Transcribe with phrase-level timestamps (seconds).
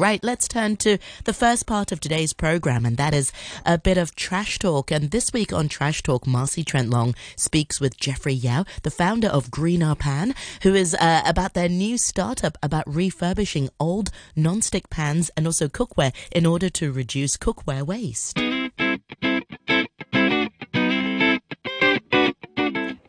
[0.00, 3.32] Right, let's turn to the first part of today's program, and that is
[3.66, 4.92] a bit of trash talk.
[4.92, 9.26] And this week on Trash Talk, Marcy Trent Long speaks with Jeffrey Yau, the founder
[9.26, 15.46] of GreenRpan, who is uh, about their new startup about refurbishing old non-stick pans and
[15.46, 18.38] also cookware in order to reduce cookware waste.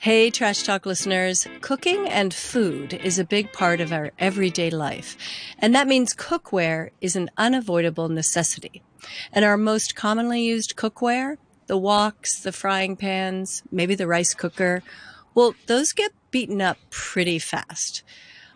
[0.01, 1.45] Hey, Trash Talk listeners.
[1.59, 5.17] Cooking and food is a big part of our everyday life.
[5.57, 8.81] And that means cookware is an unavoidable necessity.
[9.33, 11.35] And our most commonly used cookware,
[11.67, 14.83] the woks, the frying pans, maybe the rice cooker,
[15.35, 18.01] well, those get beaten up pretty fast.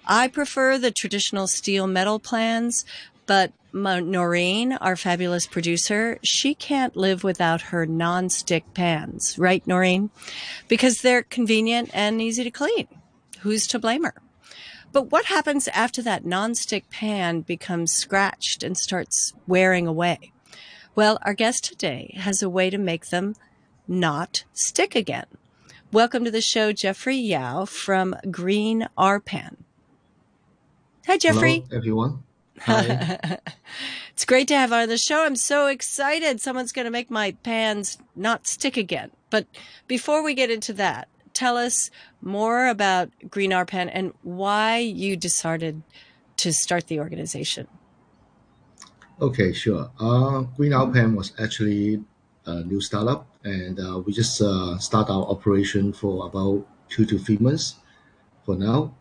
[0.06, 2.86] I prefer the traditional steel metal pans,
[3.26, 10.10] but Noreen, our fabulous producer, she can't live without her non-stick pans, right, Noreen?
[10.68, 12.88] Because they're convenient and easy to clean.
[13.40, 14.16] Who's to blame her?
[14.92, 20.32] But what happens after that non-stick pan becomes scratched and starts wearing away?
[20.96, 23.36] Well, our guest today has a way to make them
[23.88, 25.26] not stick again.
[25.92, 29.56] Welcome to the show, Jeffrey Yau from GreenRpan.
[31.08, 31.66] Hi, Jeffrey.
[31.68, 32.24] Hello, everyone.
[32.68, 35.26] it's great to have on the show.
[35.26, 36.40] I'm so excited.
[36.40, 39.12] Someone's going to make my pans not stick again.
[39.30, 39.48] But
[39.88, 41.90] before we get into that, tell us
[42.22, 45.82] more about GreenRpan and why you decided
[46.38, 47.68] to start the organization.
[49.20, 49.90] Okay, sure.
[50.00, 52.04] Uh, GreenRpan was actually
[52.46, 57.18] a new startup, and uh, we just uh, start our operation for about two to
[57.18, 57.76] three months
[58.46, 58.94] for now.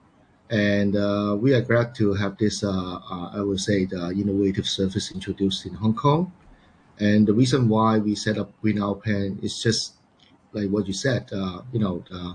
[0.52, 4.68] And uh, we are glad to have this, uh, uh, I would say, the innovative
[4.68, 6.32] service introduced in Hong Kong.
[7.00, 9.94] And the reason why we set up GreenRpan is just
[10.52, 11.30] like what you said.
[11.32, 12.34] Uh, you know, uh,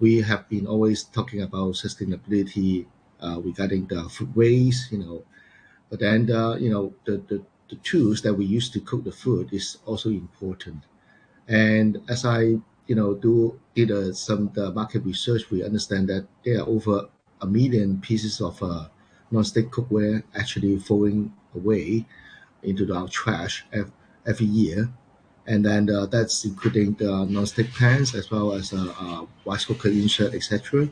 [0.00, 2.86] we have been always talking about sustainability
[3.20, 4.92] uh, regarding the food waste.
[4.92, 5.24] You know,
[5.90, 6.28] but then
[6.60, 10.10] you know the, the the tools that we use to cook the food is also
[10.10, 10.84] important.
[11.48, 16.60] And as I you know do did uh, some market research, we understand that there
[16.60, 17.08] are over
[17.40, 18.86] a million pieces of uh,
[19.30, 22.06] non-stick cookware actually falling away
[22.62, 23.64] into our trash
[24.26, 24.88] every year.
[25.46, 29.88] And then uh, that's including the non-stick pans as well as uh, uh, rice cooker
[29.88, 30.88] insert, etc.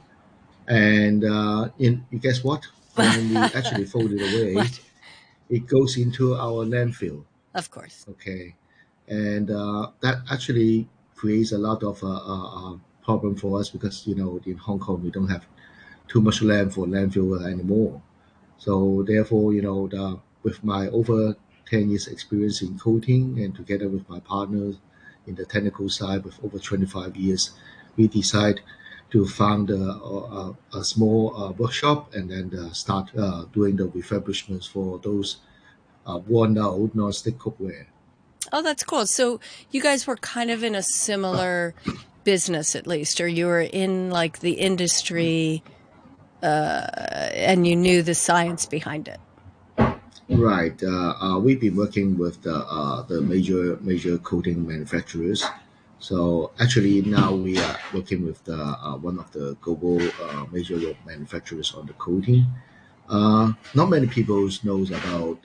[0.69, 2.65] And uh, in you guess what?
[2.95, 4.81] When we actually fold it away, what?
[5.51, 7.25] it goes into our landfill.
[7.53, 8.07] Of course.
[8.09, 8.55] Okay,
[9.09, 14.07] and uh, that actually creates a lot of uh, uh, uh problem for us because
[14.07, 15.45] you know in Hong Kong we don't have
[16.09, 18.01] too much land for landfill anymore.
[18.59, 21.37] So therefore, you know, the, with my over
[21.71, 24.77] 10 years experience in coating and together with my partners
[25.27, 27.51] in the technical side with over 25 years,
[27.97, 28.61] we decide
[29.11, 33.85] to found a, a, a small uh, workshop and then uh, start uh, doing the
[33.89, 35.39] refurbishments for those
[36.07, 37.87] uh, worn out non-stick cookware.
[38.53, 39.07] Oh, that's cool.
[39.07, 39.41] So
[39.71, 41.75] you guys were kind of in a similar
[42.25, 45.63] business, at least, or you were in like the industry
[46.43, 46.87] uh,
[47.35, 49.21] and you knew the science behind it.
[50.29, 50.83] Right.
[50.83, 55.45] Uh, uh, we've been working with the, uh, the major major coating manufacturers.
[55.99, 60.79] So actually now we are working with the, uh, one of the global uh, major
[61.07, 62.47] manufacturers on the coating.
[63.09, 65.39] not many people knows about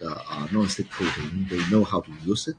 [0.51, 1.47] non-stick coating.
[1.49, 2.55] They know how to use it,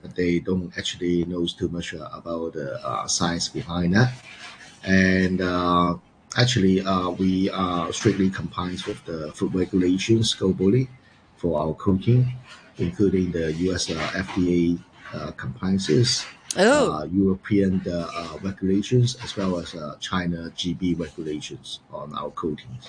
[0.00, 4.12] but they don't actually knows too much about the science behind that.
[4.84, 5.40] And
[6.38, 10.88] actually, uh, we are strictly compliant with the food regulations globally
[11.36, 12.32] for our cooking,
[12.78, 14.78] including the US uh, FDA
[15.12, 16.24] uh, compliances,
[16.56, 16.92] oh.
[16.92, 22.88] Uh, European uh, regulations, as well as China GB regulations on our coatings.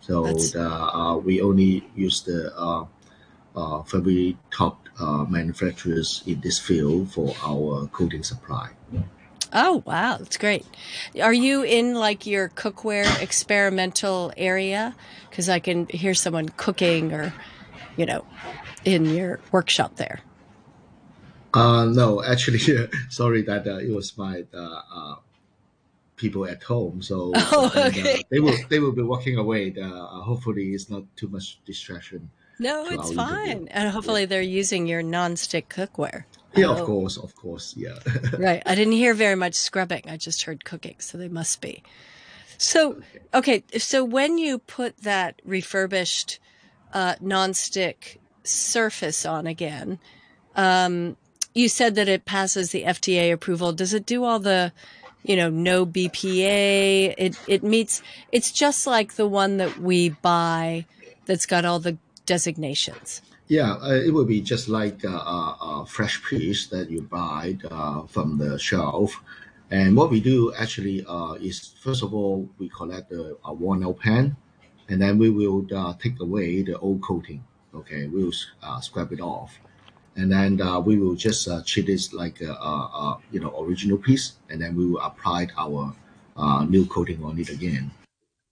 [0.00, 4.78] So the, we only use the uh, very top
[5.28, 8.70] manufacturers in this field for our coating supply.
[9.52, 10.16] Oh, wow.
[10.18, 10.64] That's great.
[11.20, 14.94] Are you in like your cookware experimental area?
[15.28, 17.34] Because I can hear someone cooking or,
[17.96, 18.24] you know,
[18.84, 20.20] in your workshop there.
[21.54, 22.58] Uh, no, actually,
[23.10, 25.16] sorry that uh, it was my uh, uh,
[26.16, 27.02] people at home.
[27.02, 28.22] So oh, and, okay.
[28.30, 29.74] they will they will be walking away.
[29.76, 32.30] Uh, hopefully, it's not too much distraction.
[32.58, 33.66] No, it's fine, interview.
[33.70, 34.26] and hopefully, yeah.
[34.26, 36.24] they're using your non-stick cookware.
[36.54, 37.98] Yeah, of course, of course, yeah.
[38.38, 38.62] right.
[38.66, 40.02] I didn't hear very much scrubbing.
[40.06, 41.82] I just heard cooking, so they must be.
[42.58, 43.00] So,
[43.34, 46.38] okay, so when you put that refurbished
[46.92, 49.98] uh, nonstick surface on again,
[50.54, 51.16] um,
[51.54, 53.72] you said that it passes the FDA approval.
[53.72, 54.72] Does it do all the,
[55.22, 57.14] you know, no BPA?
[57.18, 58.02] It it meets.
[58.30, 60.86] It's just like the one that we buy
[61.26, 63.22] that's got all the designations.
[63.52, 67.58] Yeah, uh, it will be just like a, a, a, fresh piece that you buy
[67.70, 69.22] uh, from the shelf.
[69.70, 73.84] And what we do actually uh, is, first of all, we collect the a worn
[73.84, 74.36] out pan,
[74.88, 77.44] and then we will uh, take away the old coating.
[77.74, 78.32] Okay, we will
[78.62, 79.60] uh, scrap it off,
[80.16, 84.40] and then uh, we will just treat it like a, a, you know original piece,
[84.48, 85.94] and then we will apply our
[86.70, 87.90] new coating on it again.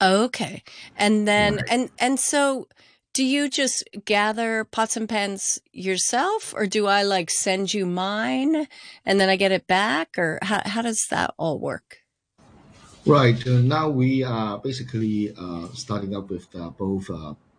[0.02, 0.62] Okay,
[0.94, 1.64] and then right.
[1.70, 2.68] and and so
[3.12, 8.68] do you just gather pots and pans yourself or do I like send you mine
[9.04, 11.98] and then I get it back or how, how does that all work?
[13.06, 13.44] Right.
[13.46, 17.08] Uh, now we are basically uh, starting up with uh, both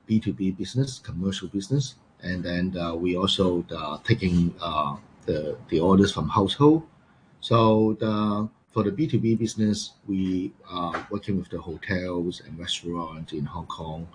[0.08, 4.54] B2B uh, business, commercial business, and then uh, we also uh, taking
[5.26, 6.84] the, the orders from household.
[7.42, 13.46] So the, for the B2B business, we are working with the hotels and restaurants in
[13.46, 14.08] Hong Kong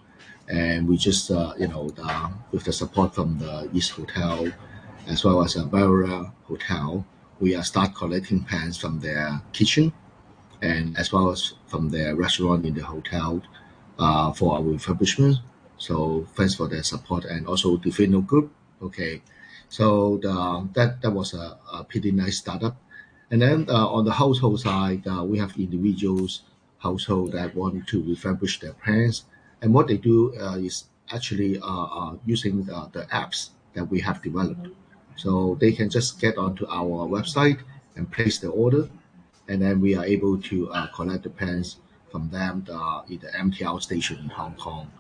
[0.49, 4.53] and we just uh, you know the, with the support from the East Hotel
[5.09, 7.07] as well as a Barrier Hotel,
[7.39, 9.93] we are start collecting pans from their kitchen
[10.63, 13.43] and as well as from their restaurant in the hotel
[13.99, 15.37] uh, for our refurbishment.
[15.79, 18.51] So thanks for their support and also the Fino Group.
[18.83, 19.23] Okay,
[19.69, 22.77] so the, that that was a, a pretty nice startup.
[23.31, 26.43] And then uh, on the household side, uh, we have individuals
[26.79, 29.25] household that want to refurbish their pans
[29.63, 34.01] and what they do uh, is actually uh, uh, using the, the apps that we
[34.01, 34.69] have developed.
[35.17, 37.61] So they can just get onto our website
[37.95, 38.89] and place the order,
[39.49, 41.77] and then we are able to uh, collect the pens
[42.11, 42.65] from them
[43.09, 44.91] in the MTR station in Hong Kong.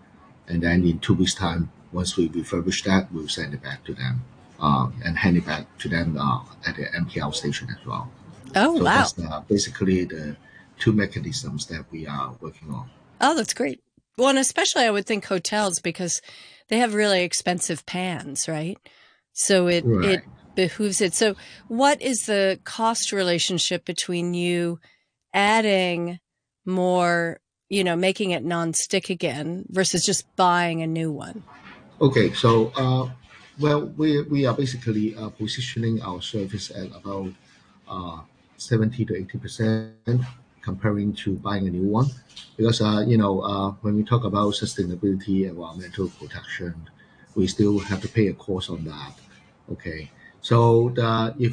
[0.48, 3.94] And then in two weeks' time, once we refurbish that, we'll send it back to
[3.94, 4.22] them
[4.60, 8.10] uh, and hand it back to them uh, at the MTR station as well.
[8.54, 8.94] Oh, so wow.
[8.94, 10.36] That's uh, basically the
[10.78, 12.88] two mechanisms that we are working on.
[13.20, 13.80] Oh, that's great.
[14.18, 16.22] Well, and especially I would think hotels because
[16.68, 18.78] they have really expensive pans, right?
[19.32, 20.10] So it right.
[20.10, 20.22] it
[20.54, 21.14] behooves it.
[21.14, 21.36] So
[21.68, 24.80] what is the cost relationship between you
[25.34, 26.18] adding
[26.64, 31.42] more, you know, making it non-stick again versus just buying a new one?
[32.00, 33.10] Okay, so uh,
[33.60, 37.32] well, we we are basically uh, positioning our service at about
[37.86, 38.20] uh,
[38.56, 40.22] seventy to eighty percent
[40.66, 42.08] comparing to buying a new one.
[42.58, 46.74] Because uh, you know uh, when we talk about sustainability environmental protection
[47.36, 49.12] we still have to pay a cost on that.
[49.70, 50.10] Okay.
[50.40, 51.52] So the, if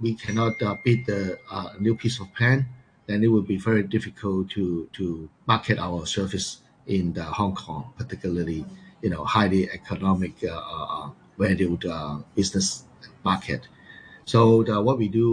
[0.00, 2.66] we cannot uh, beat the uh, new piece of pan
[3.06, 4.64] then it will be very difficult to
[4.96, 6.48] to market our service
[6.86, 8.64] in the Hong Kong particularly
[9.02, 11.84] you know highly economic uh, uh, valued
[12.38, 12.84] business
[13.24, 13.62] market.
[14.26, 15.26] So the, what we do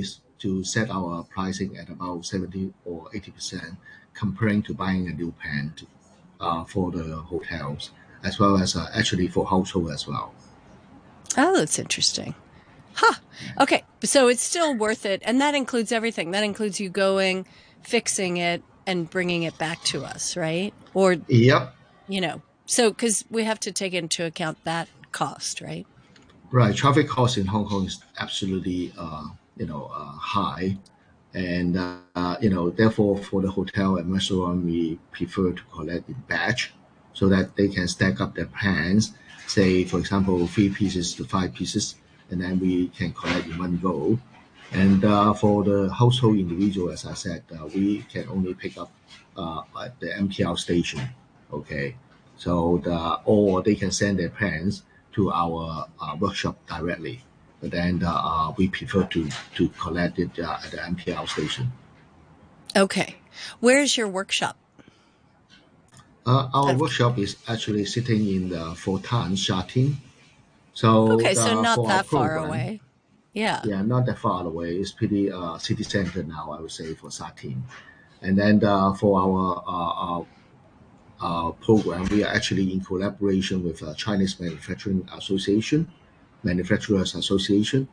[0.00, 3.76] is to set our pricing at about 70 or 80%
[4.14, 5.86] comparing to buying a new pan to,
[6.40, 7.90] uh, for the hotels
[8.24, 10.32] as well as uh, actually for household as well.
[11.36, 12.34] Oh, that's interesting.
[12.94, 13.14] Huh.
[13.60, 13.84] Okay.
[14.02, 15.22] So it's still worth it.
[15.24, 16.32] And that includes everything.
[16.32, 17.46] That includes you going,
[17.82, 20.74] fixing it, and bringing it back to us, right?
[20.94, 21.74] Or, yep.
[22.08, 25.86] You know, so because we have to take into account that cost, right?
[26.50, 26.74] Right.
[26.74, 30.76] Traffic cost in Hong Kong is absolutely uh, you know uh, high,
[31.34, 36.16] and uh, you know therefore for the hotel and restaurant we prefer to collect in
[36.28, 36.72] batch,
[37.12, 39.12] so that they can stack up their plans.
[39.46, 41.96] Say for example three pieces to five pieces,
[42.30, 44.18] and then we can collect in one go.
[44.70, 48.92] And uh, for the household individual, as I said, uh, we can only pick up
[49.34, 51.00] uh, at the MTR station.
[51.52, 51.96] Okay,
[52.36, 57.24] so the or they can send their plans to our uh, workshop directly
[57.60, 61.72] but then uh, we prefer to to collect it uh, at the MTR station.
[62.76, 63.16] Okay,
[63.60, 64.56] where's your workshop?
[66.26, 69.96] Uh, our workshop is actually sitting in the Fo Tan Sha Tin.
[70.74, 72.80] So okay, so not that far away.
[73.32, 73.62] Yeah.
[73.64, 74.76] Yeah, not that far away.
[74.76, 77.62] It's pretty uh, city center now, I would say, for Sha Tin.
[78.20, 80.24] And then uh, for our uh,
[81.24, 85.90] uh, program, we are actually in collaboration with Chinese Manufacturing Association
[86.42, 87.88] Manufacturers Association.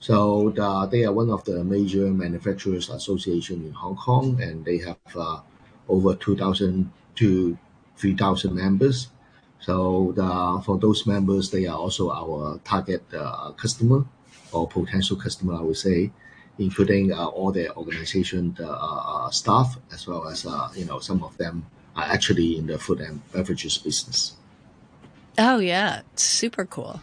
[0.00, 4.78] So the, they are one of the major manufacturers association in Hong Kong, and they
[4.78, 5.40] have uh,
[5.88, 7.58] over 2,000 to
[7.96, 9.08] 3,000 members.
[9.60, 14.04] So the, for those members, they are also our target uh, customer
[14.52, 16.10] or potential customer, I would say,
[16.58, 21.36] including uh, all their organization uh, staff, as well as uh, you know some of
[21.38, 24.36] them are actually in the food and beverages business.
[25.38, 27.00] Oh yeah, super cool.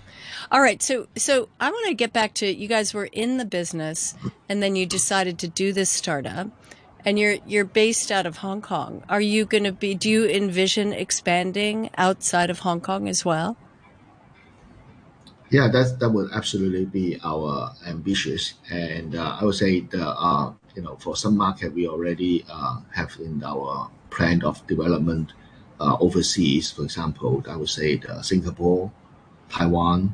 [0.51, 3.45] All right, so so I want to get back to you guys were in the
[3.45, 4.15] business
[4.47, 6.47] and then you decided to do this startup
[7.05, 9.03] and you're you're based out of Hong Kong.
[9.09, 13.57] Are you going to be do you envision expanding outside of Hong Kong as well?
[15.50, 20.53] Yeah, that's that would absolutely be our ambitious, and uh, I would say the uh,
[20.75, 25.33] you know for some market we already uh, have in our plan of development
[25.81, 26.71] uh, overseas.
[26.71, 28.91] For example, I would say the Singapore,
[29.50, 30.13] Taiwan,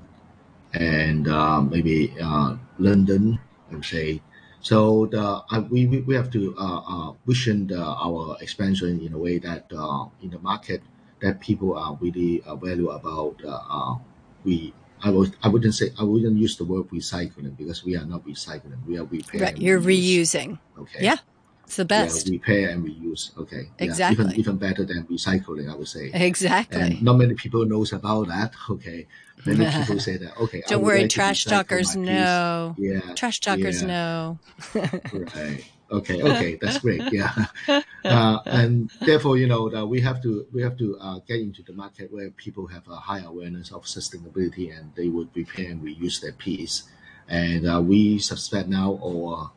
[0.73, 3.39] and uh, maybe uh, London.
[3.69, 4.21] I would say
[4.61, 5.05] so.
[5.11, 9.39] The uh, we we have to uh, uh, vision the, our expansion in a way
[9.39, 10.81] that uh, in the market
[11.21, 13.95] that people are really uh, value about uh, uh,
[14.43, 14.73] we.
[14.97, 18.25] I would I wouldn't say I wouldn't use the word recycling because we are not
[18.25, 18.81] recycling.
[18.87, 19.45] We are repairing.
[19.45, 19.57] Right.
[19.61, 20.57] You're reusing.
[20.73, 21.05] Okay.
[21.05, 21.21] Yeah.
[21.67, 22.27] It's the best.
[22.27, 23.37] Yeah, repair and reuse.
[23.37, 23.63] Okay.
[23.77, 24.23] Yeah, Exactly.
[24.23, 26.09] even even better than recycling, I would say.
[26.13, 26.79] Exactly.
[26.79, 28.53] And not many people knows about that.
[28.69, 29.05] Okay.
[29.45, 30.37] Many people say that.
[30.39, 30.63] Okay.
[30.67, 32.73] Don't worry, like trash talkers know.
[32.77, 33.01] Yeah.
[33.15, 33.87] Trash talkers yeah.
[33.87, 34.39] know.
[34.73, 35.65] Right.
[35.91, 36.21] Okay.
[36.31, 36.57] Okay.
[36.61, 37.01] That's great.
[37.11, 37.33] Yeah.
[38.07, 41.61] Uh, and therefore, you know, that we have to we have to uh, get into
[41.63, 45.83] the market where people have a high awareness of sustainability and they would repair and
[45.83, 46.83] reuse their piece.
[47.27, 49.47] And uh, we suspect now, or uh,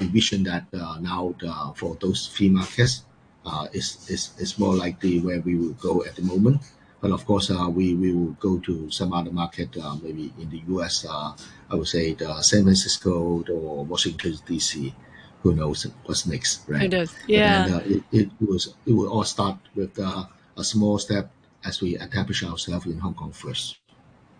[0.00, 3.04] we vision that uh, now the, for those free markets
[3.46, 6.60] uh, is, is is more likely where we will go at the moment.
[7.00, 10.48] But of course, uh, we, we will go to some other market, uh, maybe in
[10.50, 11.34] the US, uh,
[11.68, 14.94] I would say the San Francisco or Washington, D.C.
[15.42, 16.82] Who knows what's next, right?
[16.82, 17.12] Who does?
[17.26, 17.66] Yeah.
[17.68, 20.26] uh, it, it was it will all start with uh,
[20.56, 21.32] a small step
[21.64, 23.81] as we establish ourselves in Hong Kong first.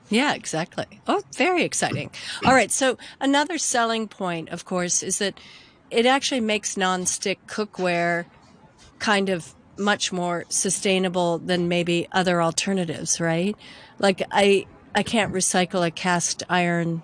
[0.09, 0.87] Yeah, exactly.
[1.07, 2.11] Oh, very exciting.
[2.45, 2.71] All right.
[2.71, 5.41] So, another selling point, of course, is that
[5.91, 8.27] it actually makes nonstick cookware
[8.99, 13.57] kind of much more sustainable than maybe other alternatives, right?
[13.99, 17.03] Like I I can't recycle a cast iron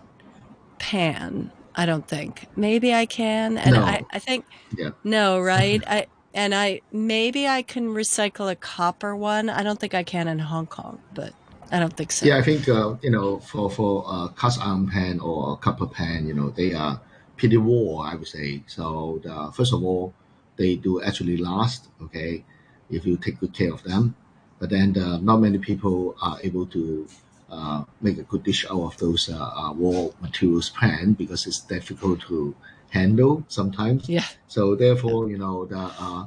[0.79, 2.47] pan, I don't think.
[2.57, 3.59] Maybe I can.
[3.59, 3.83] And No.
[3.85, 4.45] I, I think
[4.77, 4.91] Yeah.
[5.05, 5.83] no, right?
[5.89, 9.49] I and I maybe I can recycle a copper one.
[9.49, 11.33] I don't think I can in Hong Kong, but
[11.71, 12.27] I don't think so.
[12.27, 16.27] Yeah, I think uh, you know for for uh, cast iron pan or copper pan,
[16.27, 17.01] you know they are
[17.37, 18.63] pretty raw, I would say.
[18.67, 20.15] So the, first of all,
[20.57, 21.89] they do actually last.
[22.03, 22.45] Okay,
[22.91, 24.15] if you take good care of them.
[24.59, 27.07] But then uh, not many people are able to
[27.51, 31.61] uh, make a good dish out of those uh, uh, raw materials pan because it's
[31.61, 32.57] difficult to
[32.91, 34.09] handle sometimes.
[34.09, 34.25] Yeah.
[34.49, 36.27] So therefore, you know, the uh,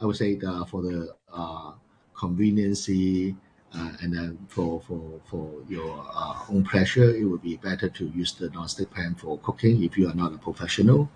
[0.00, 1.72] I would say the for the uh,
[2.14, 3.36] conveniency
[3.74, 8.32] and then for for for your uh, own pleasure, it would be better to use
[8.32, 11.10] the non-stick pan for cooking if you are not a professional.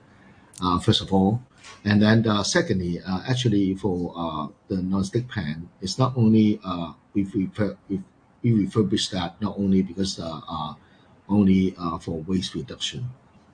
[0.63, 1.43] Uh, first of all,
[1.85, 6.93] and then uh, secondly, uh, actually for uh, the non-stick pan, it's not only uh,
[7.13, 8.01] we refer, we,
[8.45, 10.75] refurbish that not only because uh, uh,
[11.29, 13.11] only uh, for waste reduction,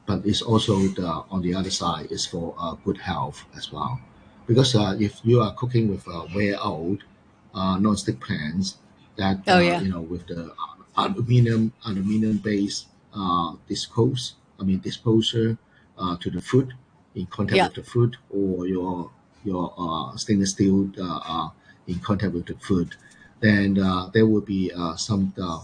[0.07, 4.01] but it's also the on the other side is for uh, good health as well.
[4.47, 8.77] Because uh, if you are cooking with uh, wear uh, non-stick pans,
[9.17, 9.81] that Oh, uh, yeah.
[9.81, 10.55] you know with the
[10.97, 15.59] aluminum aluminum based uh, dispose, I mean disposer
[15.99, 16.75] uh, to the food
[17.15, 17.65] in contact Yeah.
[17.65, 19.11] with the food, or your
[19.45, 21.49] your uh, stainless steel uh, uh,
[21.87, 22.97] in contact with the food,
[23.41, 25.61] then uh, there will be uh, some uh,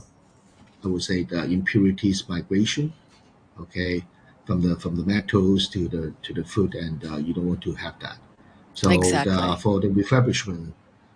[0.84, 2.92] I would say the impurities migration,
[3.60, 4.04] okay,
[4.46, 7.62] from the from the metals to the to the food, and uh, you don't want
[7.64, 8.18] to have that.
[8.74, 9.32] So Exactly.
[9.32, 10.74] the, for the refurbishment,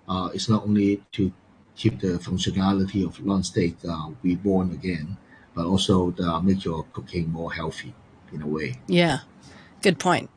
[0.09, 1.33] uh, it's not only to
[1.77, 5.17] keep the functionality of non-stick uh, reborn again,
[5.55, 7.95] but also the, make your cooking more healthy
[8.33, 8.79] in a way.
[8.87, 9.21] Yeah,
[9.83, 10.31] good point.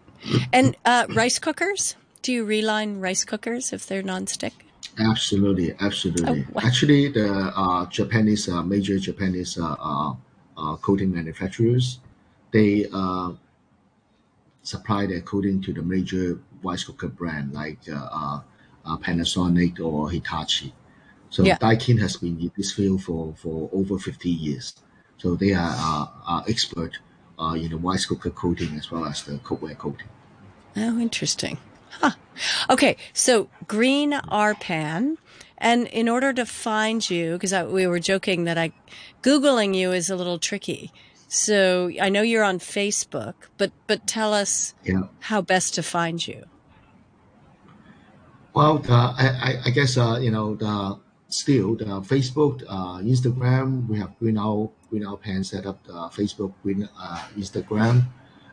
[0.51, 1.96] And uh, rice cookers?
[2.22, 4.54] Do you reline rice cookers if they're nonstick?
[4.98, 6.46] Absolutely, absolutely.
[6.48, 6.62] Oh, wow.
[6.63, 10.13] Actually, the uh, Japanese uh, major Japanese uh, uh,
[10.58, 12.00] uh, coating manufacturers,
[12.51, 13.34] they uh,
[14.63, 18.39] supply their coating to the major rice cooker brand like uh, uh,
[18.86, 20.74] uh, Panasonic or Hitachi.
[21.36, 21.58] So Yeah.
[21.58, 24.74] Daikin has been in this field for, for over 50 years.
[25.18, 26.98] So they are, uh, are expert
[27.38, 30.08] uh, in the rice cooker coating as well as the cookware coating.
[30.77, 31.58] Oh, interesting.
[32.00, 32.12] Huh.
[32.70, 35.18] Okay, so GreenRpan.
[35.58, 38.72] And in order to find you, because we were joking that I,
[39.22, 40.89] Googling you is a little tricky.
[41.27, 45.04] So I know you're on Facebook, but but tell us Yeah.
[45.20, 46.46] how best to find you.
[48.54, 53.88] Well, I, I, I guess uh, you know the still the Facebook, uh, Instagram.
[53.88, 58.03] We have Green Owl Green Owl Pen set up the Facebook, Green uh, Instagram,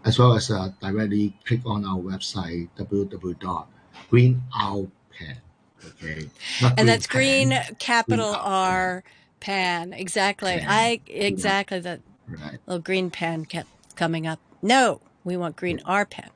[0.05, 5.37] as well as uh, directly click on our website www.greenowlpen.
[5.85, 6.29] Okay,
[6.61, 9.05] Not And that's green capital Green R
[9.41, 9.93] pan.
[9.93, 10.59] Exactly.
[10.59, 10.67] Pan.
[10.69, 12.59] I exactly that Right.
[12.67, 14.39] little green pan kept coming up.
[14.63, 16.29] No, we want GreenRpan.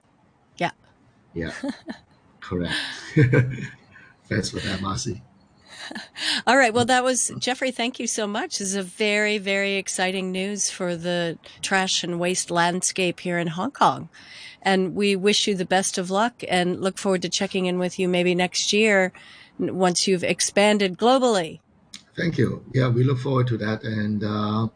[0.58, 0.72] Yeah.
[1.32, 1.52] Yeah.
[2.40, 2.74] Correct.
[4.28, 5.22] Thanks for that, Marcy.
[6.46, 6.72] All right.
[6.72, 7.70] Well, that was Jeffrey.
[7.70, 8.58] Thank you so much.
[8.58, 13.48] This is a very, very exciting news for the trash and waste landscape here in
[13.48, 14.08] Hong Kong.
[14.62, 17.98] And we wish you the best of luck and look forward to checking in with
[17.98, 19.12] you maybe next year
[19.58, 21.60] once you've expanded globally.
[22.16, 22.64] Thank you.
[22.72, 23.84] Yeah, we look forward to that.
[23.84, 24.68] And uh,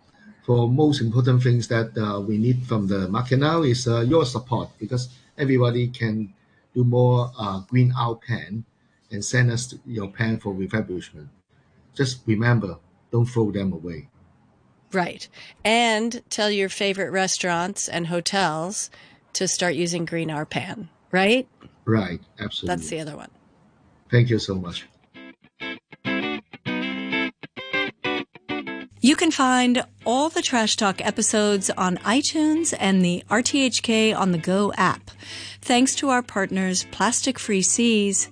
[0.45, 4.25] for most important things that uh, we need from the market now is uh, your
[4.25, 6.33] support because everybody can
[6.75, 8.64] do more uh, green out pan
[9.11, 11.29] and send us your pan for refurbishment.
[11.95, 12.79] Just remember,
[13.11, 14.09] don't throw them away.
[14.93, 15.29] Right.
[15.64, 18.90] And tell your favorite restaurants and hotels
[19.35, 21.49] to start using GreenRpan, right?
[21.85, 22.76] Right, absolutely.
[22.76, 23.31] That's the other one.
[24.11, 24.87] Thank you so much.
[29.02, 34.38] You can find all the Trash Talk episodes on iTunes and the RTHK on the
[34.38, 35.11] Go app.
[35.62, 38.31] Thanks to our partners, Plastic Free Seas.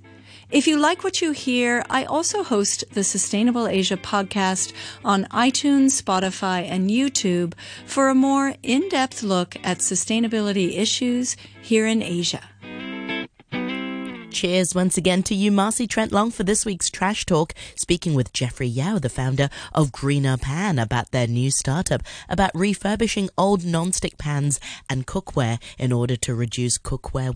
[0.51, 4.73] If you like what you hear, I also host the Sustainable Asia podcast
[5.05, 7.53] on iTunes, Spotify, and YouTube
[7.85, 12.41] for a more in-depth look at sustainability issues here in Asia.
[14.31, 18.33] Cheers once again to you, Marcy Trent Long, for this week's Trash Talk, speaking with
[18.33, 24.61] Jeffrey Yau, the founder of GreenRpan, about their new startup, about refurbishing old non-stick pans
[24.89, 27.27] and cookware in order to reduce cookware